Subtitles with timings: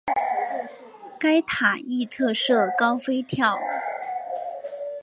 [1.19, 3.59] 该塔亦特设高飞跳。